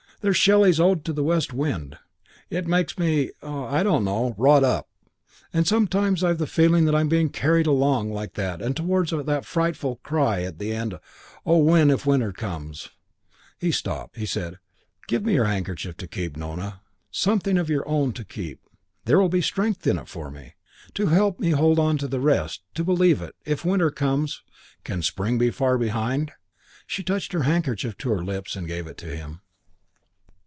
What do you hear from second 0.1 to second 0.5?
There's